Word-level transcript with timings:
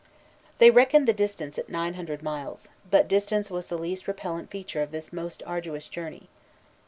They 0.57 0.71
reckoned 0.71 1.07
the 1.07 1.13
distance 1.13 1.59
at 1.59 1.69
nine 1.69 1.93
hundred 1.93 2.23
miles; 2.23 2.69
but 2.89 3.07
distance 3.07 3.51
was 3.51 3.67
the 3.67 3.77
least 3.77 4.07
repellent 4.07 4.49
feature 4.49 4.81
of 4.81 4.89
this 4.89 5.13
most 5.13 5.43
arduous 5.45 5.87
journey. 5.87 6.27